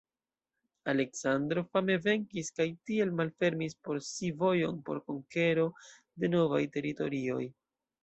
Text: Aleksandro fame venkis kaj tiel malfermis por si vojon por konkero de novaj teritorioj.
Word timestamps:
Aleksandro 0.93 1.63
fame 1.77 1.97
venkis 2.07 2.49
kaj 2.61 2.67
tiel 2.91 3.13
malfermis 3.21 3.79
por 3.85 4.03
si 4.09 4.33
vojon 4.43 4.83
por 4.91 5.05
konkero 5.11 5.71
de 6.25 6.35
novaj 6.39 6.67
teritorioj. 6.77 7.43